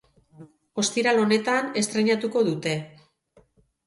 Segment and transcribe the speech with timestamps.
[0.83, 2.73] Ostiral honetan estreinatuko dute.